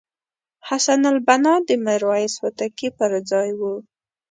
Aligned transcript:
حسن 0.67 1.01
البناء 1.13 1.59
د 1.67 1.69
میرویس 1.85 2.33
هوتکي 2.41 2.87
پرځای 2.99 3.49
وو. 3.59 3.75